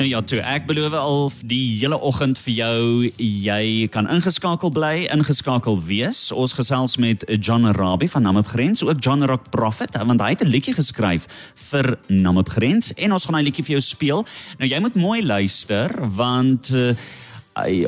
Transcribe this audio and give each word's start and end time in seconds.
Nou 0.00 0.08
ja, 0.08 0.20
toe 0.24 0.38
ek 0.48 0.64
beloof 0.64 0.94
al 0.96 1.26
die 1.44 1.74
hele 1.76 1.98
oggend 2.00 2.38
vir 2.40 2.54
jou 2.56 2.84
jy 3.20 3.88
kan 3.92 4.06
ingeskakel 4.08 4.72
bly, 4.72 5.02
ingeskakel 5.12 5.76
wees. 5.84 6.22
Ons 6.32 6.54
gesels 6.56 6.94
met 6.96 7.26
John 7.36 7.68
Rabbi 7.76 8.08
van 8.08 8.24
Namib 8.24 8.48
Grens, 8.48 8.80
ook 8.80 9.02
John 9.04 9.26
Rock 9.28 9.50
Prophet, 9.52 9.98
want 10.00 10.24
hy 10.24 10.30
het 10.32 10.40
'n 10.40 10.48
liedjie 10.48 10.72
geskryf 10.72 11.28
vir 11.68 11.98
Namib 12.08 12.48
Grens 12.48 12.94
en 12.96 13.12
ons 13.12 13.24
gaan 13.28 13.36
hy 13.36 13.42
liedjie 13.42 13.64
vir 13.64 13.76
jou 13.76 13.84
speel. 13.84 14.24
Nou 14.56 14.70
jy 14.70 14.80
moet 14.80 14.94
mooi 14.94 15.20
luister 15.22 15.92
want 16.08 16.72
uh, 16.72 16.96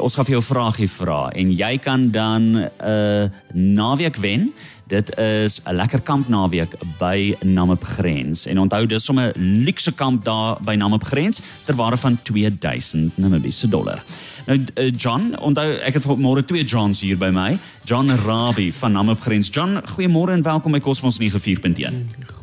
ons 0.01 0.15
gaan 0.15 0.25
vir 0.25 0.35
jou 0.35 0.43
'n 0.43 0.55
vraagie 0.55 0.91
vra 0.91 1.31
en 1.31 1.53
jy 1.53 1.79
kan 1.79 2.11
dan 2.11 2.43
'n 2.43 2.71
uh, 2.85 3.29
naweek 3.53 4.17
wen. 4.17 4.53
Dit 4.87 5.19
is 5.19 5.61
'n 5.65 5.75
lekker 5.75 6.01
kampnaweek 6.01 6.75
by 6.99 7.37
Namib 7.41 7.85
Grens. 7.85 8.47
En 8.47 8.59
onthou 8.59 8.87
dis 8.87 9.05
sommer 9.05 9.33
'n 9.35 9.65
luukse 9.65 9.93
kamp 9.93 10.25
daar 10.25 10.59
by 10.61 10.75
Namib 10.75 11.05
Grens 11.05 11.43
ter 11.65 11.75
waarde 11.75 11.97
van 11.97 12.19
2000 12.23 13.17
Namibiese 13.17 13.69
dollar. 13.69 14.03
Nou 14.47 14.65
uh, 14.75 14.91
John, 14.97 15.39
onthou 15.41 15.77
ek 15.79 15.95
het 15.95 16.05
môre 16.05 16.45
twee 16.45 16.65
Johns 16.65 17.01
hier 17.01 17.19
by 17.19 17.31
my. 17.31 17.59
John 17.85 18.11
Rabbi 18.11 18.73
van 18.73 18.93
Namib 18.93 19.21
Grens. 19.21 19.49
John, 19.49 19.81
goeiemôre 19.95 20.33
en 20.33 20.43
welkom 20.43 20.73
by 20.73 20.81
Cosmos 20.81 21.19
94.1. 21.19 21.95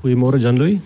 Goeiemôre 0.01 0.39
Jan 0.39 0.57
Louw. 0.57 0.79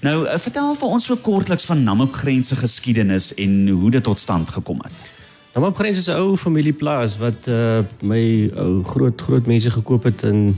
Nou, 0.00 0.26
uh, 0.26 0.38
vertel 0.38 0.74
vir 0.74 0.88
ons 0.88 1.04
so 1.04 1.16
kortliks 1.16 1.64
van 1.64 1.82
Namib 1.82 2.14
Grens 2.14 2.48
se 2.48 2.56
geskiedenis 2.56 3.34
en 3.34 3.68
hoe 3.68 3.90
dit 3.90 4.02
tot 4.02 4.18
stand 4.18 4.50
gekom 4.50 4.80
het. 4.82 5.21
Namib 5.54 5.76
Grens 5.76 5.96
is 5.96 6.08
'n 6.08 6.16
ou 6.16 6.36
familieplaas 6.36 7.18
wat 7.18 7.46
uh, 7.48 7.78
my 8.00 8.50
ou 8.56 8.84
groot 8.84 9.20
groot 9.20 9.46
mense 9.46 9.70
gekoop 9.70 10.02
het 10.02 10.22
in 10.22 10.56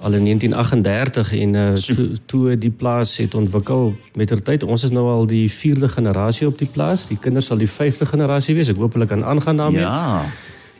al 0.00 0.12
in 0.12 0.24
1938 0.24 1.32
en 1.32 1.54
uh, 1.54 1.72
toe 1.72 2.08
toe 2.26 2.58
die 2.58 2.70
plaas 2.70 3.16
het 3.16 3.34
ontwikkel 3.34 3.94
met 4.14 4.26
ter 4.26 4.42
tyd 4.42 4.62
ons 4.62 4.82
is 4.84 4.90
nou 4.90 5.06
al 5.08 5.26
die 5.26 5.46
4de 5.52 5.88
generasie 5.88 6.46
op 6.46 6.58
die 6.58 6.68
plaas 6.72 7.06
die 7.06 7.18
kinders 7.18 7.46
sal 7.46 7.56
die 7.56 7.70
5de 7.70 8.06
generasie 8.06 8.54
wees 8.54 8.68
ek 8.68 8.76
hoop 8.76 8.92
hulle 8.92 9.06
kan 9.06 9.24
aangaan 9.24 9.56
daarmee 9.56 9.80
ja 9.80 10.26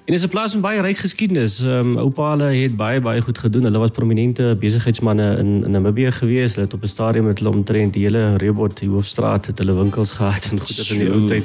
En 0.05 0.13
dis 0.13 0.23
'n 0.23 0.29
plaas 0.29 0.53
met 0.53 0.63
baie 0.63 0.81
ryk 0.81 0.97
geskiedenis. 0.97 1.61
Ehm 1.61 1.79
um, 1.79 1.97
oupa 1.97 2.31
hulle 2.31 2.45
het 2.45 2.77
baie 2.77 3.01
baie 3.01 3.21
goed 3.21 3.39
gedoen. 3.39 3.63
Hulle 3.63 3.79
was 3.79 3.91
prominente 3.91 4.57
besigheidsmense 4.61 5.39
in 5.39 5.65
in 5.65 5.71
Namibië 5.71 6.13
gewees. 6.13 6.51
Hulle 6.55 6.65
het 6.67 6.75
op 6.75 6.83
'n 6.83 6.87
stadium 6.87 7.25
met 7.25 7.39
hulle 7.39 7.55
omtrent 7.55 7.93
die 7.93 8.03
hele 8.03 8.37
Rebot 8.37 8.79
die 8.79 8.89
hoofstraat 8.89 9.47
het 9.47 9.59
hulle 9.59 9.75
winkels 9.75 10.13
gehad 10.13 10.49
en 10.51 10.61
goed 10.61 10.91
in 10.91 10.99
die 10.99 11.11
ou 11.11 11.27
tyd. 11.27 11.45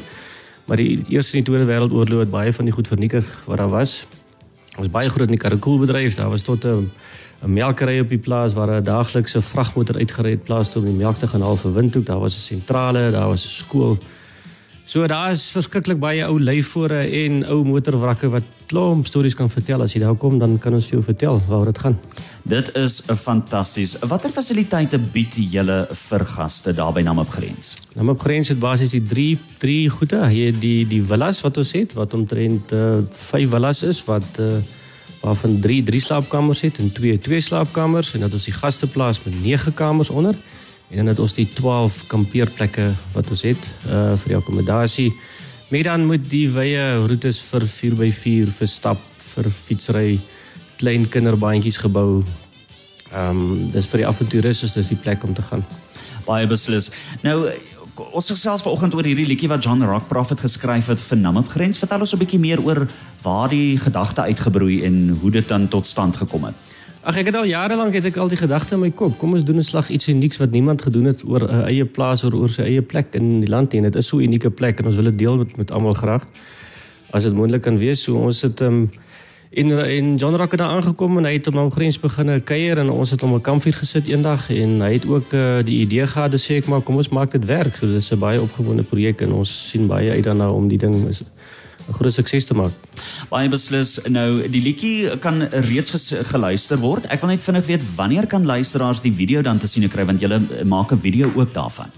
Maar 0.69 0.77
die, 0.77 1.01
die 1.01 1.15
Eerste 1.17 1.37
en 1.37 1.43
Tweede 1.43 1.65
Wêreldoorlog 1.65 2.27
het 2.27 2.29
baie 2.29 2.53
van 2.53 2.67
die 2.69 2.73
goed 2.73 2.87
vernietig 2.87 3.25
wat 3.49 3.57
daar 3.57 3.71
was. 3.73 4.03
Ons 4.77 4.85
was 4.85 4.91
baie 4.93 5.09
groot 5.09 5.25
in 5.25 5.33
die 5.33 5.41
karakoolbedryf. 5.41 6.19
Daar 6.19 6.29
was 6.29 6.45
tot 6.45 6.65
'n 6.65 6.91
'n 7.41 7.53
melkery 7.53 7.99
op 7.99 8.09
die 8.09 8.21
plaas 8.21 8.53
waar 8.53 8.69
'n 8.69 8.83
daaglikse 8.83 9.41
vragmotor 9.41 9.95
uitgery 9.95 10.29
het 10.29 10.43
plaas 10.43 10.69
toe 10.69 10.81
om 10.81 10.87
die 10.87 10.97
melk 10.97 11.15
te 11.15 11.27
gaan 11.27 11.41
haal 11.41 11.57
vir 11.57 11.73
Windhoek. 11.73 12.05
Daar 12.05 12.19
was 12.19 12.35
'n 12.35 12.39
sentrale, 12.39 13.11
daar 13.11 13.27
was 13.27 13.45
'n 13.45 13.49
skool. 13.63 13.97
So 14.83 15.07
daar 15.07 15.31
is 15.31 15.49
verskriklik 15.49 15.99
baie 15.99 16.25
ou 16.25 16.39
lyfvore 16.39 16.99
en 16.99 17.45
ou 17.45 17.63
motorwrakke 17.63 18.29
wat 18.29 18.43
klomp 18.69 19.07
stories 19.09 19.35
kan 19.37 19.49
vertel. 19.49 19.83
As 19.83 19.95
jy 19.95 20.03
daar 20.03 20.17
kom, 20.19 20.37
dan 20.41 20.57
kan 20.61 20.75
ons 20.77 20.89
jou 20.91 21.01
vertel 21.05 21.41
waar 21.49 21.69
dit 21.69 21.81
gaan. 21.81 21.97
Dit 22.49 22.71
is 22.77 22.99
fantasties. 23.21 23.97
Watter 24.09 24.31
fasiliteite 24.33 24.99
bied 25.13 25.37
julle 25.51 25.79
vir 26.07 26.25
gaste 26.35 26.73
daar 26.77 26.93
by 26.95 27.03
Namib 27.05 27.31
Grens? 27.33 27.75
Namib 27.97 28.21
Grens 28.21 28.51
het 28.53 28.61
basies 28.61 28.93
die 28.95 29.03
3 29.05 29.29
3 29.61 29.79
goede. 29.97 30.21
Jy 30.33 30.51
het 30.51 30.61
die 30.61 30.83
die 30.89 31.01
villas 31.05 31.41
wat 31.45 31.57
ons 31.61 31.73
het 31.77 31.95
wat 31.97 32.13
omtrent 32.17 32.73
5 32.73 33.33
uh, 33.33 33.49
villas 33.55 33.83
is 33.89 34.03
wat 34.07 34.39
uh, 34.39 34.59
waarvan 35.23 35.59
3 35.59 35.83
3 35.89 36.01
slaapkamers 36.01 36.61
het 36.61 36.79
en 36.79 36.93
2 36.95 37.19
2 37.25 37.41
slaapkamers 37.49 38.13
en 38.13 38.25
dat 38.25 38.33
ons 38.33 38.47
die 38.47 38.55
gasteplaas 38.55 39.19
met 39.25 39.35
9 39.43 39.73
kamers 39.73 40.09
onder 40.09 40.37
en 40.89 41.03
dan 41.03 41.11
het 41.11 41.19
ons 41.19 41.33
die 41.33 41.47
12 41.53 42.05
kampeerplekke 42.07 42.91
wat 43.13 43.29
ons 43.29 43.43
het 43.45 43.69
uh 43.89 44.15
vir 44.17 44.33
die 44.33 44.39
akkommodasie. 44.39 45.11
Met 45.69 45.83
dan 45.85 46.05
moet 46.09 46.23
die 46.25 46.47
wye 46.49 46.81
roetes 47.05 47.43
vir 47.45 47.61
4x4 47.69 48.49
vir 48.57 48.69
stap, 48.69 49.01
vir 49.35 49.49
fietsry, 49.53 50.15
klein 50.81 51.05
kinderbandjies 51.13 51.77
gebou. 51.83 52.23
Ehm 53.11 53.41
um, 53.43 53.67
dis 53.69 53.85
vir 53.91 54.01
die 54.01 54.07
avontuuriste 54.09 54.65
is 54.65 54.73
dis 54.79 54.89
die 54.95 54.97
plek 54.97 55.23
om 55.23 55.35
te 55.37 55.45
gaan. 55.45 55.61
Baie 56.25 56.47
beslis. 56.49 56.89
Nou 57.21 57.51
ons 57.99 58.31
gesels 58.31 58.63
vanoggend 58.65 58.95
oor 58.95 59.05
hierdie 59.05 59.27
liedjie 59.27 59.51
wat 59.51 59.61
John 59.63 59.83
Rock 59.85 60.07
Prophet 60.09 60.41
geskryf 60.41 60.89
het 60.89 61.01
vir 61.05 61.21
Namib 61.21 61.53
Grens. 61.53 61.77
Vertel 61.77 62.01
ons 62.01 62.13
'n 62.13 62.21
bietjie 62.23 62.39
meer 62.39 62.65
oor 62.65 62.87
waar 63.21 63.49
die 63.49 63.77
gedagte 63.77 64.21
uitgebroei 64.21 64.83
en 64.85 65.17
hoe 65.21 65.31
dit 65.31 65.47
dan 65.47 65.67
tot 65.67 65.87
stand 65.87 66.17
gekom 66.17 66.49
het. 66.49 66.55
Ag 66.99 67.15
ek 67.15 67.29
het 67.29 67.35
al 67.39 67.47
jare 67.47 67.77
lank 67.79 67.93
het 67.95 68.09
ek 68.09 68.17
al 68.19 68.27
die 68.27 68.37
gedagte 68.37 68.75
in 68.75 68.81
my 68.83 68.89
kop. 68.91 69.13
Kom 69.21 69.31
ons 69.31 69.45
doen 69.47 69.55
'n 69.57 69.63
slag 69.63 69.89
iets 69.89 70.09
unieks 70.11 70.37
wat 70.37 70.51
niemand 70.51 70.81
gedoen 70.81 71.05
het 71.05 71.23
oor 71.23 71.47
'n 71.47 71.63
eie 71.71 71.85
plaas 71.85 72.23
of 72.23 72.33
oor 72.33 72.49
sy 72.49 72.61
eie 72.61 72.81
plek 72.81 73.15
in 73.15 73.39
die 73.39 73.47
land 73.49 73.71
nie. 73.71 73.81
Dit 73.81 73.95
is 73.95 74.07
so 74.07 74.17
'n 74.17 74.23
unieke 74.23 74.49
plek 74.49 74.79
en 74.79 74.85
ons 74.85 74.95
wil 74.95 75.03
dit 75.03 75.17
deel 75.17 75.37
met 75.37 75.57
met 75.57 75.71
almal 75.71 75.93
graag. 75.93 76.27
As 77.11 77.23
dit 77.23 77.33
moontlik 77.33 77.61
kan 77.61 77.77
wees, 77.77 78.03
so 78.03 78.15
ons 78.15 78.41
het 78.41 78.61
ehm 78.61 78.73
um, 78.73 78.89
in 79.49 79.71
in 79.71 80.15
John 80.17 80.35
Rock 80.35 80.51
het 80.51 80.59
daar 80.59 80.69
aangekom 80.69 81.17
en 81.17 81.23
hy 81.23 81.33
het 81.33 81.47
op 81.47 81.53
hom 81.53 81.71
grens 81.71 81.99
begine 81.99 82.39
kuier 82.39 82.77
en 82.77 82.89
ons 82.89 83.09
het 83.09 83.21
hom 83.21 83.33
'n 83.33 83.41
kampvuur 83.41 83.73
gesit 83.73 84.07
eendag 84.07 84.49
en 84.49 84.81
hy 84.81 84.93
het 84.93 85.07
ook 85.07 85.33
uh, 85.33 85.63
die 85.63 85.79
idee 85.79 86.07
gehad 86.07 86.33
om 86.33 86.39
sê 86.39 86.55
ek 86.55 86.67
maar 86.67 86.81
kom 86.81 86.95
ons 86.95 87.09
maak 87.09 87.31
dit 87.31 87.45
werk. 87.45 87.75
So 87.75 87.87
dis 87.87 88.11
'n 88.11 88.19
baie 88.19 88.41
opgewonde 88.41 88.83
projek 88.83 89.21
en 89.21 89.31
ons 89.31 89.69
sien 89.69 89.87
baie 89.87 90.11
uit 90.11 90.23
daarna 90.23 90.51
om 90.51 90.67
die 90.67 90.77
ding 90.77 91.07
is 91.07 91.23
'n 91.89 91.93
groot 91.93 92.13
sukses 92.13 92.45
te 92.45 92.53
maak. 92.53 92.71
Baie 93.29 93.49
beslis. 93.49 93.99
Nou 94.07 94.47
die 94.47 94.61
liedjie 94.61 95.17
kan 95.19 95.41
reeds 95.49 96.13
geluister 96.31 96.77
word. 96.77 97.05
Ek 97.09 97.21
wil 97.21 97.29
net 97.29 97.43
vinnig 97.43 97.65
weet 97.65 97.81
wanneer 97.95 98.27
kan 98.27 98.45
luisteraars 98.45 99.01
die 99.01 99.13
video 99.13 99.41
dan 99.41 99.57
te 99.57 99.67
sien 99.67 99.89
kry 99.89 100.05
want 100.05 100.21
julle 100.21 100.39
maak 100.65 100.91
'n 100.91 100.99
video 100.99 101.31
ook 101.35 101.53
daarvan. 101.53 101.91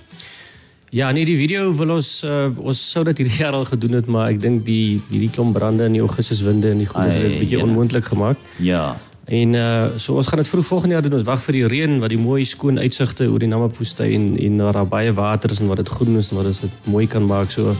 Ja, 0.91 1.11
nee, 1.11 1.23
die 1.23 1.37
video 1.37 1.69
wil 1.79 1.93
ons 1.95 2.23
uh, 2.27 2.49
ons 2.59 2.79
sou 2.91 3.05
dit 3.07 3.21
hierdie 3.21 3.37
jaar 3.39 3.55
al 3.55 3.63
gedoen 3.65 3.93
het, 3.95 4.09
maar 4.11 4.27
ek 4.33 4.41
dink 4.43 4.65
die 4.65 4.99
hierdie 5.07 5.29
klomp 5.31 5.55
brande 5.55 5.85
in 5.87 5.93
die 5.95 6.03
Augustuswinde 6.03 6.73
en 6.73 6.81
die 6.83 6.87
goed 6.89 7.07
het 7.07 7.21
dit 7.21 7.31
'n 7.31 7.39
bietjie 7.39 7.57
ja. 7.57 7.63
onmoontlik 7.63 8.05
gemaak. 8.11 8.37
Ja. 8.59 8.97
En 9.31 9.53
uh 9.53 9.87
so 9.97 10.17
ons 10.19 10.27
gaan 10.27 10.41
dit 10.43 10.47
vroeg 10.51 10.65
volgende 10.65 10.93
jaar 10.93 11.03
doen. 11.03 11.13
Ons 11.13 11.29
wag 11.29 11.39
vir 11.45 11.53
die 11.53 11.67
reën 11.67 11.99
wat 11.99 12.09
die 12.09 12.19
mooi 12.19 12.43
skoon 12.45 12.79
uitsigte 12.79 13.29
oor 13.31 13.39
die 13.39 13.47
Namapoestuin 13.47 14.35
en 14.37 14.57
waar 14.57 14.73
daar 14.73 14.87
baie 14.87 15.13
water 15.13 15.51
is 15.51 15.59
en 15.59 15.71
wat 15.71 15.77
dit 15.77 15.89
groen 15.89 16.17
is 16.17 16.31
en 16.31 16.37
wat 16.41 16.51
dit 16.51 16.91
mooi 16.91 17.07
kan 17.07 17.25
maak. 17.25 17.51
So 17.51 17.71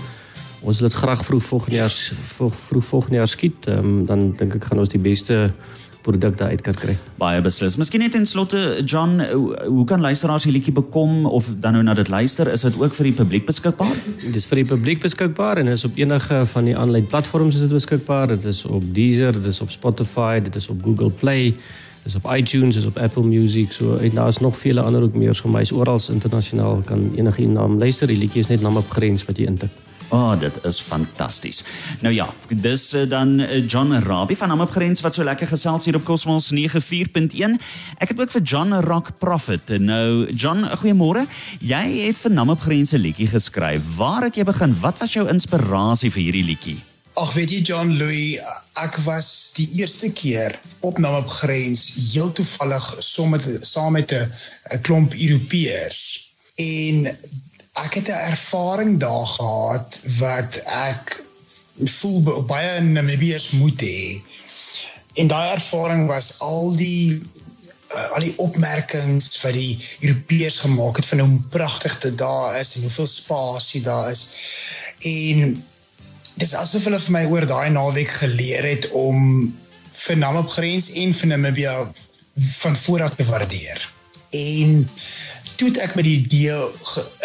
ons 0.61 0.79
wil 0.79 0.89
dit 0.89 0.97
graag 0.97 1.25
vroeg 1.25 1.43
volgende 1.43 1.75
jaar 1.75 1.93
vroeg, 2.35 2.55
vroeg 2.55 2.85
volgende 2.85 3.15
jaar 3.15 3.27
skiet. 3.27 3.67
Um, 3.67 4.05
dan 4.05 4.31
dink 4.37 4.55
ek 4.55 4.69
gaan 4.69 4.81
ons 4.81 4.93
die 4.93 5.01
beste 5.01 5.49
produkte 6.01 6.43
uit 6.43 6.61
kan 6.65 6.73
kry. 6.73 6.95
Baie 7.21 7.41
beslis. 7.45 7.77
Miskien 7.77 8.01
net 8.01 8.15
in 8.17 8.25
slotte 8.29 8.81
John, 8.85 9.21
hoe 9.67 9.85
kan 9.89 10.01
luisteraars 10.01 10.47
die 10.47 10.53
liedjie 10.55 10.73
bekom 10.73 11.25
of 11.29 11.49
dan 11.61 11.77
nou 11.77 11.83
na 11.85 11.93
dit 11.97 12.09
luister? 12.09 12.49
Is 12.51 12.65
dit 12.65 12.77
ook 12.81 12.95
vir 12.97 13.11
die 13.11 13.13
publiek 13.21 13.45
beskikbaar? 13.45 13.93
Dit 14.23 14.39
is 14.39 14.49
vir 14.49 14.63
die 14.63 14.67
publiek 14.73 15.03
beskikbaar 15.03 15.61
en 15.61 15.69
is 15.73 15.85
op 15.85 15.97
enige 16.01 16.41
van 16.53 16.69
die 16.69 16.75
aanlyn 16.77 17.05
platforms 17.05 17.59
is 17.59 17.67
dit 17.67 17.75
beskikbaar. 17.77 18.33
Dit 18.33 18.49
is 18.49 18.65
op 18.65 18.83
Deezer, 18.95 19.37
dit 19.37 19.51
is 19.53 19.61
op 19.61 19.69
Spotify, 19.69 20.39
dit 20.41 20.55
is 20.55 20.69
op 20.73 20.81
Google 20.83 21.11
Play. 21.21 21.53
Dis 22.01 22.17
op 22.17 22.25
iTunes, 22.33 22.75
dis 22.75 22.85
op 22.89 22.97
Apple 22.97 23.23
Music, 23.23 23.71
so 23.71 23.93
en 24.01 24.15
daar's 24.17 24.39
nog 24.41 24.57
vele 24.57 24.81
ander 24.81 25.03
ook 25.05 25.13
meer 25.13 25.37
vir 25.37 25.51
my 25.53 25.61
is 25.61 25.71
oral 25.71 26.01
internasionaal 26.09 26.81
kan 26.85 27.11
enige 27.15 27.45
naam 27.45 27.77
luister. 27.77 28.09
Die 28.09 28.17
liedjie 28.17 28.41
is 28.41 28.49
net 28.49 28.65
naam 28.65 28.81
op 28.81 28.89
grens 28.89 29.25
wat 29.29 29.37
jy 29.37 29.45
intik. 29.45 29.90
Ah, 30.11 30.19
oh, 30.19 30.39
dit 30.39 30.51
is 30.67 30.79
fantasties. 30.83 31.63
Nou 32.03 32.11
ja, 32.13 32.25
dis 32.49 32.93
uh, 32.93 33.05
dan 33.09 33.39
uh, 33.39 33.67
John 33.67 33.93
Rabbi 34.03 34.35
van 34.35 34.51
Amop 34.51 34.73
Grens 34.75 34.99
wat 35.01 35.15
so 35.15 35.23
lekker 35.23 35.47
gesels 35.47 35.87
hier 35.87 35.95
op 35.95 36.03
Cosmos 36.03 36.49
94.1. 36.51 37.55
Ek 38.03 38.11
het 38.11 38.19
ook 38.19 38.33
vir 38.33 38.43
John 38.43 38.75
Rock 38.83 39.13
Prophet. 39.23 39.71
Nou 39.79 40.27
John, 40.35 40.67
goeiemôre. 40.83 41.23
Jy 41.63 41.83
het 42.09 42.19
vir 42.19 42.35
Amop 42.43 42.59
Grens 42.59 42.91
'n 42.91 42.99
liedjie 42.99 43.27
geskryf. 43.31 43.81
Waar 43.95 44.27
het 44.27 44.35
jy 44.35 44.43
begin? 44.43 44.75
Wat 44.83 44.99
was 44.99 45.13
jou 45.13 45.27
inspirasie 45.31 46.11
vir 46.11 46.23
hierdie 46.23 46.43
liedjie? 46.43 46.79
Ag, 47.13 47.33
weet 47.33 47.51
jy 47.51 47.61
John 47.61 47.95
Louis, 47.95 48.39
ek 48.73 48.99
was 49.07 49.53
die 49.55 49.69
eerste 49.79 50.11
keer 50.11 50.59
op 50.79 50.99
Amop 50.99 51.27
Grens 51.27 51.87
heel 52.11 52.31
toevallig 52.31 52.95
saam 52.99 53.29
met 53.29 53.47
saam 53.63 53.93
met 53.93 54.11
'n 54.11 54.81
klomp 54.81 55.15
Europeërs. 55.15 56.27
En 56.55 57.17
ek 57.73 57.93
het 57.93 58.07
'n 58.07 58.25
ervaring 58.31 58.99
daar 58.99 59.25
gehad 59.25 60.01
wat 60.17 60.55
ek 60.65 61.23
voel 61.83 62.45
baie 62.45 62.79
Namibiërs 62.81 63.51
moet 63.51 63.81
hê. 63.81 64.21
En 65.13 65.27
daai 65.27 65.51
ervaring 65.51 66.07
was 66.07 66.39
al 66.39 66.75
die 66.75 67.21
uh, 67.95 68.11
al 68.11 68.19
die 68.19 68.37
opmerkings 68.37 69.41
wat 69.41 69.53
die 69.53 69.79
Europeërs 69.99 70.59
gemaak 70.59 70.95
het 70.95 71.05
van 71.05 71.19
hoe 71.19 71.39
pragtig 71.49 71.99
dit 71.99 72.17
daar 72.17 72.59
is 72.59 72.75
en 72.75 72.81
hoeveel 72.81 73.07
spasie 73.07 73.81
daar 73.81 74.11
is. 74.11 74.27
En 74.99 75.65
dis 76.35 76.53
asof 76.55 76.83
hulle 76.83 76.99
vir 76.99 77.11
my 77.11 77.25
oor 77.25 77.45
daai 77.45 77.69
naweek 77.69 78.11
geleer 78.21 78.63
het 78.63 78.89
om 78.91 79.47
vir 80.05 80.17
Namib 80.17 80.47
grens 80.49 80.91
en 80.91 81.13
vir 81.13 81.27
Namibië 81.27 81.75
van 82.35 82.75
vooraf 82.75 83.15
te 83.15 83.25
waardeer. 83.25 83.89
En 84.31 84.89
toe 85.61 85.69
het 85.69 85.81
ek 85.85 85.91
met 85.93 86.07
die 86.07 86.15
idee 86.23 86.55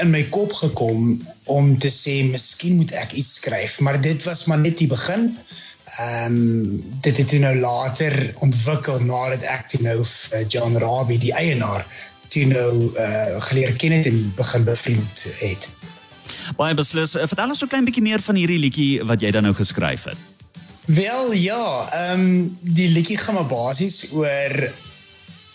in 0.03 0.11
my 0.13 0.21
kop 0.29 0.53
gekom 0.53 1.15
om 1.49 1.71
te 1.81 1.89
sê 1.89 2.19
miskien 2.29 2.77
moet 2.77 2.93
ek 2.93 3.15
iets 3.17 3.39
skryf, 3.39 3.79
maar 3.81 3.97
dit 4.03 4.21
was 4.29 4.45
maar 4.51 4.61
net 4.61 4.77
die 4.77 4.91
begin. 4.91 5.31
Ehm 5.97 6.37
um, 6.37 6.99
dit 7.01 7.17
het 7.17 7.33
nou 7.41 7.55
later 7.57 8.35
ontwikkel 8.45 9.01
nadat 9.09 9.47
ek 9.47 9.71
toe 9.73 9.81
nou 9.87 9.97
John 10.53 10.77
Rabbi 10.83 11.17
die 11.23 11.33
eienaar 11.33 11.87
toe 12.29 12.45
nou 12.51 12.93
uh, 12.99 13.41
geleer 13.49 13.73
ken 13.81 13.95
het 13.95 14.09
en 14.11 14.33
begin 14.37 14.65
bevriend 14.67 15.27
het. 15.41 15.69
Baie 16.59 16.75
beslis. 16.75 17.15
Eh, 17.15 17.25
vertel 17.31 17.55
ons 17.55 17.59
so 17.59 17.65
'n 17.65 17.73
klein 17.73 17.89
bietjie 17.89 18.03
meer 18.03 18.21
van 18.21 18.37
hierdie 18.37 18.59
liedjie 18.59 19.05
wat 19.05 19.21
jy 19.21 19.31
dan 19.31 19.49
nou 19.49 19.55
geskryf 19.55 20.11
het. 20.11 20.19
Wel 20.85 21.33
ja, 21.33 21.89
ehm 21.89 22.21
um, 22.21 22.59
die 22.61 22.89
liedjie 22.89 23.19
gaan 23.19 23.35
maar 23.35 23.49
basies 23.49 24.13
oor 24.13 24.75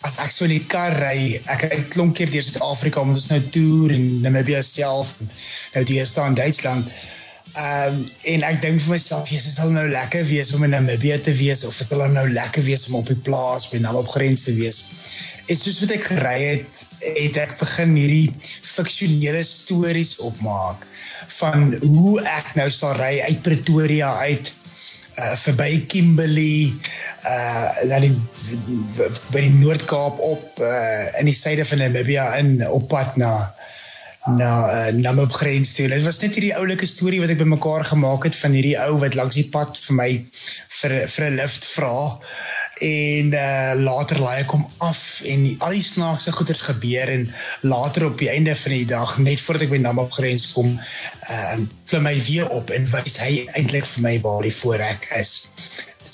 as 0.07 0.17
ek 0.23 0.33
so 0.33 0.47
in 0.47 0.55
die 0.55 0.67
kar 0.69 0.95
ry, 0.97 1.39
ek 1.51 1.65
ry 1.69 1.79
klomp 1.93 2.15
keer 2.17 2.31
deur 2.31 2.45
Suid-Afrika 2.45 3.03
om 3.03 3.13
ons 3.13 3.29
nou 3.29 3.39
toer 3.53 3.95
en 3.97 4.05
Namibia 4.25 4.61
self 4.65 5.17
en 5.21 5.29
nou 5.75 5.83
die 5.87 5.99
eerste 5.99 6.25
in 6.25 6.37
Duitsland. 6.39 6.93
Ehm 7.51 7.97
um, 7.97 8.03
en 8.31 8.45
ek 8.47 8.61
dink 8.63 8.79
vir 8.79 8.95
myself, 8.95 9.27
Jesus, 9.27 9.51
dit 9.51 9.59
sal 9.59 9.73
nou 9.75 9.83
lekker 9.91 10.23
wees 10.29 10.53
om 10.55 10.63
in 10.63 10.73
Namibia 10.73 11.17
te 11.19 11.33
wees 11.35 11.65
of 11.67 11.75
dit 11.77 11.91
sal 11.91 12.05
nou 12.13 12.27
lekker 12.31 12.63
wees 12.63 12.87
om 12.89 13.01
op 13.01 13.11
die 13.11 13.19
plaas 13.27 13.67
by 13.73 13.81
Namib 13.83 14.07
grens 14.13 14.45
te 14.47 14.55
wees. 14.55 14.85
En 15.51 15.59
soos 15.59 15.81
wat 15.83 15.91
ek 15.97 16.07
gery 16.13 16.37
het, 16.45 16.85
het 17.03 17.37
ek 17.43 17.57
begin 17.59 17.93
hierdie 17.99 18.31
fiksionele 18.47 19.43
stories 19.45 20.15
opmaak 20.23 20.87
van 21.41 21.73
hoe 21.81 22.21
ek 22.23 22.53
nou 22.55 22.69
sal 22.71 22.95
ry 23.01 23.17
uit 23.27 23.43
Pretoria 23.45 24.15
uit 24.23 24.53
uh 25.19 25.33
verby 25.41 25.81
Kimberley 25.91 26.71
uh 27.25 27.87
dan 27.89 28.01
die 28.01 28.15
by 29.31 29.41
die 29.45 29.53
Noord-Kaap 29.59 30.19
op 30.19 30.61
uh 30.61 31.19
in 31.19 31.29
die 31.29 31.37
suide 31.37 31.65
van 31.65 31.83
Namibia 31.83 32.31
in 32.41 32.55
op 32.67 32.87
pad 32.89 33.17
na 33.21 33.33
na 34.25 34.49
uh, 34.69 34.93
Namib 34.93 35.33
grens 35.33 35.73
toe. 35.73 35.87
Dit 35.89 36.03
was 36.05 36.19
net 36.21 36.35
hierdie 36.37 36.53
oulike 36.53 36.85
storie 36.85 37.19
wat 37.23 37.31
ek 37.33 37.39
bymekaar 37.41 37.87
gemaak 37.89 38.27
het 38.27 38.37
van 38.37 38.53
hierdie 38.53 38.77
ou 38.77 38.99
wat 39.01 39.17
langs 39.17 39.37
die 39.39 39.47
pad 39.49 39.79
vir 39.81 39.97
my 39.97 40.09
vir 40.81 40.97
vir 41.09 41.25
'n 41.29 41.39
lift 41.41 41.65
vra 41.73 41.95
en 42.81 43.33
uh, 43.37 43.73
later 43.77 44.19
laai 44.21 44.41
ek 44.41 44.53
hom 44.55 44.63
af 44.81 45.21
en 45.29 45.43
al 45.61 45.75
die 45.77 45.85
snaakse 45.85 46.31
goeders 46.33 46.63
gebeur 46.65 47.09
en 47.13 47.27
later 47.61 48.07
op 48.07 48.17
die 48.17 48.29
einde 48.29 48.55
van 48.57 48.73
die 48.73 48.87
dag 48.89 49.17
net 49.21 49.41
voordat 49.41 49.67
ek 49.67 49.73
by 49.75 49.81
Namib 49.81 50.13
grens 50.17 50.47
kom 50.53 50.73
ehm 50.77 51.65
uh, 51.65 51.67
klim 51.91 52.05
hy 52.07 52.17
weer 52.25 52.49
op 52.49 52.69
en 52.71 52.85
wys 52.93 53.17
hy 53.21 53.45
eintlik 53.57 53.85
vir 53.85 54.05
my 54.05 54.15
waar 54.23 54.45
die 54.45 54.55
voorrek 54.55 55.09
is. 55.17 55.51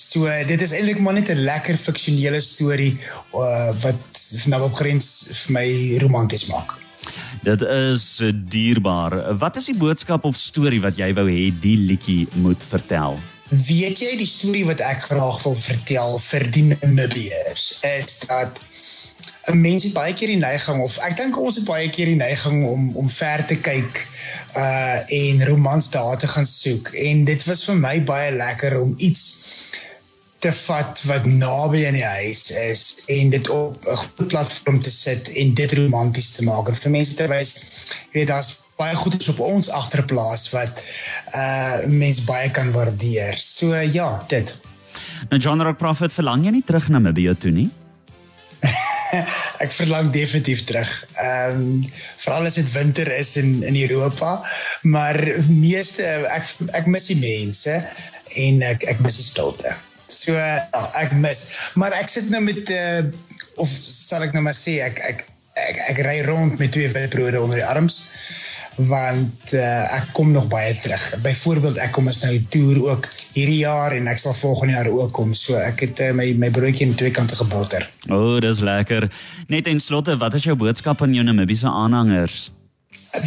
So 0.08 0.28
dit 0.48 0.62
is 0.62 0.72
eintlik 0.72 1.00
maar 1.04 1.18
net 1.18 1.30
'n 1.34 1.44
lekker 1.44 1.78
fiksionele 1.78 2.42
storie 2.42 2.96
uh, 3.36 3.72
wat 3.84 4.20
Namib 4.48 4.76
grens 4.80 5.08
vir 5.44 5.52
my 5.52 5.68
romanties 6.04 6.46
maak. 6.48 6.78
Dit 7.44 7.62
is 7.62 8.06
dierbaar. 8.36 9.38
Wat 9.38 9.58
is 9.60 9.66
die 9.66 9.78
boodskap 9.78 10.24
of 10.24 10.38
storie 10.38 10.82
wat 10.82 10.98
jy 10.98 11.12
wou 11.14 11.28
hê 11.28 11.52
die 11.62 11.78
liedjie 11.90 12.28
moet 12.44 12.64
vertel? 12.70 13.20
Weet 13.50 14.00
jy 14.04 14.16
die 14.20 14.28
storie 14.28 14.66
wat 14.68 14.80
ek 14.84 15.04
graag 15.10 15.44
wil 15.44 15.56
vertel 15.56 16.20
vir 16.20 16.48
die 16.52 16.64
Namibiërs 16.72 17.66
is 17.82 18.20
dat 18.28 18.60
'n 19.48 19.60
mens 19.60 19.84
het 19.84 19.94
baie 19.94 20.14
keer 20.14 20.28
die 20.28 20.44
neiging 20.44 20.82
of 20.84 20.98
ek 20.98 21.18
dink 21.18 21.38
ons 21.40 21.56
het 21.56 21.66
baie 21.66 21.90
keer 21.90 22.12
die 22.12 22.20
neiging 22.20 22.64
om 22.68 22.96
om 22.96 23.10
ver 23.10 23.46
te 23.48 23.56
kyk 23.56 24.08
uh 24.56 25.00
en 25.08 25.46
romans 25.48 25.92
daar 25.92 26.18
te 26.18 26.28
gaan 26.28 26.48
soek 26.48 26.92
en 26.94 27.24
dit 27.24 27.44
was 27.46 27.64
vir 27.70 27.76
my 27.76 27.96
baie 28.04 28.32
lekker 28.32 28.80
om 28.82 28.96
iets 28.98 29.24
te 30.40 30.52
vat 30.54 31.02
wat 31.10 31.26
naby 31.26 31.86
aan 31.88 31.98
die 31.98 32.06
huis 32.06 32.52
is 32.52 33.04
en 33.14 33.30
dit 33.34 33.50
op 33.50 33.88
'n 33.88 33.96
groot 33.96 34.28
platform 34.28 34.82
te 34.82 34.90
sit 34.94 35.32
en 35.34 35.54
dit 35.54 35.74
romanties 35.74 36.32
te 36.32 36.44
maak 36.44 36.68
en 36.68 36.76
vir 36.76 36.92
mense 36.92 37.16
te 37.16 37.28
wys 37.28 37.58
weet 38.14 38.28
daar's 38.28 38.68
baie 38.78 38.96
goed 38.96 39.18
is 39.20 39.30
op 39.34 39.40
ons 39.40 39.70
agterplaas 39.70 40.50
wat 40.54 40.84
uh 41.36 41.86
mense 41.86 42.26
baie 42.26 42.50
kan 42.54 42.72
waardeer. 42.72 43.38
So 43.38 43.74
uh, 43.74 43.94
ja, 43.94 44.24
dit. 44.28 44.54
Nou 45.30 45.42
John 45.42 45.62
Rock 45.62 45.78
Prophet 45.82 46.14
verlang 46.14 46.46
jy 46.46 46.52
nie 46.58 46.66
terug 46.66 46.90
na 46.90 47.00
Namibia 47.00 47.34
toe 47.34 47.52
nie? 47.52 47.70
ek 49.64 49.74
verlang 49.74 50.12
definitief 50.14 50.64
terug. 50.70 50.92
Ehm 51.18 51.58
um, 51.58 51.90
veral 52.22 52.50
as 52.50 52.60
dit 52.60 52.72
winter 52.76 53.12
is 53.18 53.36
in 53.42 53.64
in 53.64 53.78
Europa, 53.82 54.38
maar 54.84 55.18
meeste 55.50 56.06
ek 56.30 56.54
ek 56.82 56.86
mis 56.86 57.10
die 57.14 57.20
mense 57.22 57.82
en 58.38 58.62
ek 58.62 58.86
ek 58.94 59.02
mis 59.06 59.22
die 59.22 59.26
stilte. 59.26 59.74
So 60.08 60.36
uh, 60.36 60.60
ek 60.96 61.16
mis, 61.20 61.48
maar 61.76 61.96
ek 61.98 62.12
sit 62.12 62.30
nou 62.34 62.44
met 62.44 62.70
uh 62.72 63.08
of 63.58 63.72
sal 63.82 64.22
ek 64.22 64.36
nou 64.36 64.44
maar 64.46 64.56
sê 64.56 64.78
ek 64.86 65.00
ek 65.02 65.24
ek, 65.58 65.80
ek 65.92 66.02
ry 66.06 66.20
rond 66.28 66.60
met 66.62 66.72
twee 66.72 66.92
witbrode 66.94 67.42
onder 67.42 67.58
die 67.58 67.66
arms 67.66 68.04
want 68.78 69.54
uh, 69.58 69.96
ek 69.98 70.12
kom 70.14 70.30
nog 70.32 70.46
baie 70.52 70.76
terug. 70.78 71.02
Byvoorbeeld 71.24 71.80
ek 71.82 71.96
kom 71.96 72.12
as 72.12 72.20
nou 72.22 72.36
toer 72.54 72.78
ook 72.84 73.08
hierdie 73.34 73.64
jaar 73.64 73.96
en 73.98 74.06
ek 74.12 74.22
sal 74.22 74.38
volgende 74.38 74.76
jaar 74.78 74.90
ook 74.94 75.16
kom. 75.18 75.34
So 75.34 75.58
ek 75.58 75.82
het 75.88 76.02
uh, 76.06 76.12
my 76.14 76.30
my 76.38 76.52
broodjie 76.54 76.86
aan 76.86 76.94
twee 77.00 77.14
kante 77.14 77.40
geboter. 77.40 77.88
O, 78.06 78.36
oh, 78.36 78.36
dis 78.44 78.62
lekker. 78.62 79.10
Net 79.50 79.68
en 79.72 79.82
slotte, 79.82 80.18
wat 80.22 80.38
is 80.38 80.46
jou 80.46 80.56
boodskap 80.56 81.02
aan 81.02 81.18
jou 81.18 81.26
Namibiese 81.26 81.70
aanhangers? 81.72 82.52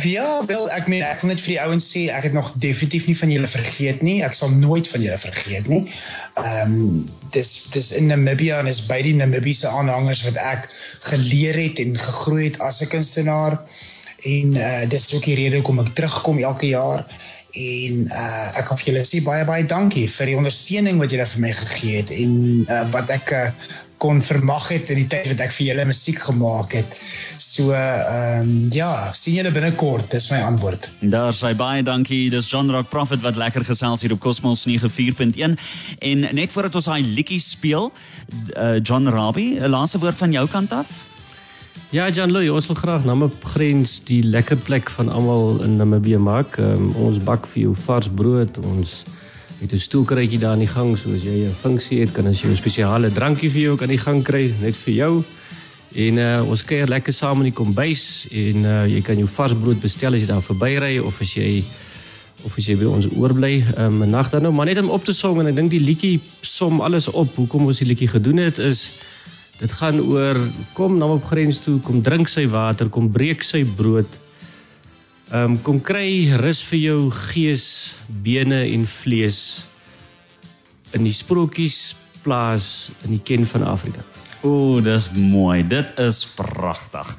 Ja, 0.03 0.45
wel 0.47 0.71
ek 0.71 0.87
meen 0.87 1.03
ek 1.03 1.23
wil 1.23 1.33
net 1.33 1.41
vir 1.41 1.53
die 1.55 1.61
ouens 1.63 1.87
sê 1.93 2.03
ek 2.13 2.29
het 2.29 2.35
nog 2.37 2.53
definitief 2.63 3.07
nie 3.09 3.17
van 3.17 3.33
julle 3.33 3.49
vergeet 3.51 4.03
nie. 4.07 4.21
Ek 4.25 4.37
sal 4.37 4.53
nooit 4.53 4.89
van 4.89 5.03
julle 5.03 5.19
vergeet 5.19 5.71
nie. 5.73 5.83
Ehm 6.43 6.75
um, 6.77 7.09
dis 7.31 7.51
dis 7.75 7.93
in 7.97 8.11
Namibia 8.11 8.59
en 8.61 8.71
is 8.71 8.85
by 8.91 9.01
die 9.07 9.15
Namibiese 9.15 9.71
aanhangers 9.71 10.25
wat 10.27 10.39
ek 10.43 10.69
geleer 11.09 11.59
het 11.59 11.79
en 11.83 11.99
gegroei 11.99 12.51
het 12.51 12.61
as 12.61 12.83
'n 12.83 12.91
kunstenaar 12.93 13.61
en 14.25 14.57
uh, 14.57 14.89
dis 14.89 15.15
ook 15.15 15.25
die 15.25 15.37
rede 15.39 15.61
hoekom 15.61 15.81
ek 15.81 15.95
terugkom 15.95 16.39
elke 16.39 16.67
jaar 16.67 17.07
en 17.55 18.07
uh, 18.07 18.59
ek 18.59 18.69
wil 18.69 18.79
vir 18.79 18.93
julle 18.93 19.05
sê 19.07 19.23
baie 19.25 19.45
baie 19.45 19.67
dankie 19.67 20.07
vir 20.11 20.27
die 20.27 20.37
ondersteuning 20.39 20.99
wat 21.03 21.11
julle 21.15 21.27
vir 21.27 21.41
my 21.47 21.53
gegee 21.53 22.03
het 22.03 22.11
en 22.15 22.35
uh, 22.69 22.83
wat 22.93 23.11
ek 23.11 23.33
uh, 23.35 23.47
kon 24.01 24.23
vermag 24.25 24.71
het 24.73 24.91
in 24.93 25.03
die 25.03 25.09
tyd 25.11 25.29
wat 25.35 25.43
ek 25.45 25.53
vir 25.53 25.67
julle 25.71 25.85
musiek 25.91 26.21
gemaak 26.25 26.77
het. 26.79 26.97
So 27.41 27.75
ehm 27.77 28.49
um, 28.49 28.55
ja, 28.73 29.11
sien 29.17 29.37
julle 29.37 29.53
binnekort, 29.53 30.09
dis 30.15 30.31
my 30.33 30.41
antwoord. 30.47 30.89
Daar 31.13 31.37
sê 31.37 31.53
baie 31.57 31.85
dankie. 31.85 32.31
Dis 32.33 32.49
John 32.49 32.73
Rock 32.73 32.89
Prophet 32.89 33.21
wat 33.27 33.37
lekker 33.41 33.67
gesels 33.69 34.05
hier 34.05 34.17
op 34.17 34.23
Cosmos 34.25 34.65
94.1 34.69 35.59
en 36.11 36.27
net 36.33 36.53
voordat 36.53 36.81
ons 36.81 36.89
daai 36.89 37.05
liedjie 37.05 37.41
speel, 37.45 37.91
uh, 38.57 38.79
John 38.83 39.09
Rabbi, 39.09 39.61
'n 39.61 39.69
laaste 39.69 40.01
woord 40.01 40.17
van 40.17 40.33
jou 40.33 40.49
kant 40.49 40.73
af? 40.73 40.89
Ja, 41.91 42.09
Jan 42.09 42.31
Louw, 42.31 42.55
ons 42.55 42.67
wil 42.71 42.77
graag 42.79 43.05
Namib 43.05 43.45
grens 43.45 43.97
die 44.07 44.23
lekker 44.23 44.57
plek 44.57 44.91
van 44.95 45.09
almal 45.11 45.63
in 45.65 45.77
Namibië 45.77 46.21
maak. 46.23 46.55
Um, 46.63 46.93
ons 46.95 47.19
bak 47.19 47.49
vir 47.51 47.63
jou 47.63 47.73
vars 47.75 48.07
brood. 48.15 48.59
Ons 48.63 49.05
het 49.61 49.73
'n 49.73 49.79
stoelkrytjie 49.79 50.39
daar 50.39 50.53
in 50.53 50.65
die 50.65 50.75
gang, 50.75 50.99
so 50.99 51.15
as 51.15 51.23
jy 51.23 51.47
'n 51.47 51.55
funksie 51.61 52.01
het, 52.01 52.13
kan 52.13 52.27
ons 52.27 52.41
jou 52.41 52.53
'n 52.53 52.57
spesiale 52.57 53.13
drankie 53.13 53.51
vir 53.51 53.61
jou 53.61 53.77
kan 53.77 53.89
die 53.89 53.99
gang 53.99 54.23
kry 54.23 54.55
net 54.61 54.77
vir 54.77 54.95
jou. 54.95 55.25
En 55.95 56.17
uh, 56.17 56.49
ons 56.49 56.65
kuier 56.65 56.89
lekker 56.89 57.13
saam 57.13 57.39
in 57.39 57.51
die 57.51 57.63
kombuis 57.63 58.27
en 58.31 58.65
uh, 58.65 58.87
jy 58.87 59.01
kan 59.03 59.17
jou 59.17 59.27
vars 59.29 59.55
brood 59.55 59.81
bestel 59.81 60.15
as 60.15 60.21
jy 60.21 60.27
daar 60.27 60.43
verbyry 60.43 60.99
of 60.99 61.21
as 61.21 61.35
jy 61.35 61.65
of 62.45 62.59
as 62.59 62.67
jy 62.67 62.77
by 62.77 62.85
ons 62.85 63.07
oorbly 63.17 63.65
um, 63.77 64.03
'n 64.03 64.11
nag 64.11 64.31
dan 64.31 64.43
nou, 64.43 64.53
maar 64.53 64.67
net 64.67 64.79
om 64.79 64.91
op 64.91 65.05
te 65.05 65.13
song 65.13 65.41
en 65.41 65.47
ek 65.47 65.57
dink 65.57 65.71
die 65.71 65.81
liedjie 65.81 66.21
som 66.41 66.81
alles 66.81 67.09
op. 67.09 67.37
Hoekom 67.37 67.67
ons 67.67 67.79
die 67.79 67.87
liedjie 67.87 68.09
gedoen 68.09 68.37
het 68.37 68.59
is 68.59 68.93
Dit 69.61 69.73
gaan 69.77 70.01
oor 70.01 70.39
kom 70.73 70.97
na 70.97 71.05
op 71.13 71.25
grens 71.29 71.61
toe, 71.61 71.77
kom 71.85 72.01
drink 72.03 72.31
sy 72.33 72.47
water, 72.49 72.89
kom 72.89 73.11
breek 73.13 73.43
sy 73.45 73.61
brood. 73.77 74.09
Ehm 75.31 75.53
um, 75.53 75.57
kom 75.63 75.77
kry 75.79 76.27
rus 76.43 76.59
vir 76.67 76.81
jou 76.83 77.11
gees, 77.15 77.67
bene 78.11 78.65
en 78.67 78.83
vlees 78.83 79.69
in 80.91 81.05
die 81.07 81.15
sprokies 81.15 81.93
plaas 82.25 82.91
in 83.05 83.15
die 83.15 83.23
ken 83.23 83.47
van 83.47 83.63
Afrika. 83.63 84.03
Ooh, 84.41 84.81
dis 84.81 85.11
mooi. 85.13 85.67
Dit 85.67 85.99
is 85.99 86.25
pragtig. 86.37 87.17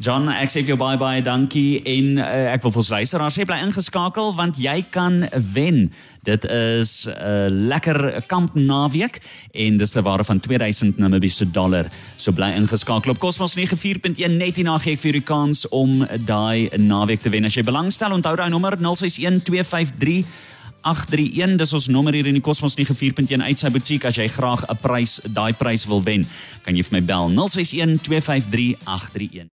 John, 0.00 0.30
ek 0.32 0.48
sê 0.48 0.62
vir 0.62 0.72
jou 0.72 0.78
baie 0.80 0.96
baie 0.96 1.20
dankie 1.20 1.82
en 1.82 2.14
uh, 2.22 2.26
ek 2.54 2.62
wil 2.64 2.72
vir 2.72 2.80
ons 2.80 2.92
luisteraars 2.94 3.34
sê 3.36 3.44
bly 3.44 3.58
ingeskakel 3.66 4.30
want 4.38 4.56
jy 4.56 4.78
kan 4.94 5.26
wen. 5.52 5.90
Dit 6.24 6.46
is 6.46 7.04
'n 7.04 7.12
uh, 7.12 7.50
lekker 7.50 8.22
kamp 8.30 8.54
naweek 8.54 9.18
en 9.52 9.76
dis 9.76 9.96
'n 9.96 10.06
waarde 10.06 10.24
van 10.24 10.40
2000 10.40 10.96
Namibiese 10.96 11.50
dollar. 11.50 11.90
So 12.16 12.32
bly 12.32 12.54
ingeskakel 12.54 13.10
op 13.10 13.18
Cosmos 13.18 13.58
94.1 13.58 14.30
net 14.38 14.56
hierna 14.56 14.78
gee 14.78 14.94
ek 14.94 15.00
vir 15.00 15.14
u 15.16 15.20
kans 15.20 15.68
om 15.68 16.06
daai 16.24 16.70
naweek 16.78 17.20
te 17.20 17.28
wen. 17.28 17.44
As 17.44 17.54
jy 17.54 17.62
belangstel, 17.62 18.12
onthou 18.12 18.36
daai 18.36 18.48
nommer 18.48 18.78
061253 18.78 20.24
831 20.82 21.56
dis 21.60 21.72
ons 21.72 21.88
nommer 21.88 22.14
hier 22.16 22.26
in 22.26 22.38
die 22.38 22.44
Cosmos 22.44 22.76
94.1 22.78 23.42
uit 23.44 23.58
sy 23.58 23.70
butiek 23.72 24.04
as 24.08 24.16
jy 24.16 24.28
graag 24.28 24.64
'n 24.68 24.76
prys 24.80 25.20
daai 25.24 25.52
prys 25.52 25.86
wil 25.86 26.02
wen 26.02 26.26
kan 26.62 26.76
jy 26.76 26.82
vir 26.82 27.00
my 27.00 27.02
bel 27.04 27.28
061 27.28 28.00
253 28.00 28.76
831 28.84 29.48